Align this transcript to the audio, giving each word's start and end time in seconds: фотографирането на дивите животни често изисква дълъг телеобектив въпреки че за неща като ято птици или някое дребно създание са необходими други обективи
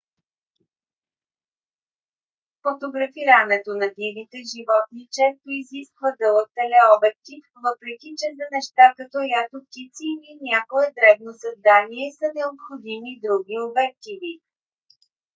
фотографирането 2.63 3.69
на 3.81 3.87
дивите 3.97 4.37
животни 4.53 5.03
често 5.17 5.47
изисква 5.61 6.09
дълъг 6.21 6.47
телеобектив 6.59 7.43
въпреки 7.65 8.09
че 8.19 8.27
за 8.39 8.45
неща 8.57 8.85
като 8.99 9.17
ято 9.41 9.57
птици 9.65 10.05
или 10.13 10.31
някое 10.51 10.85
дребно 10.97 11.31
създание 11.43 12.07
са 12.19 12.27
необходими 12.39 13.19
други 13.25 13.55
обективи 13.67 14.33